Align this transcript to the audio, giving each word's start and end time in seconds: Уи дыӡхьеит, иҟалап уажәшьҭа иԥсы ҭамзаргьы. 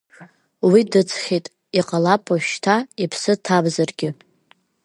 Уи 0.69 0.81
дыӡхьеит, 0.91 1.45
иҟалап 1.79 2.23
уажәшьҭа 2.31 2.75
иԥсы 3.03 3.33
ҭамзаргьы. 3.43 4.09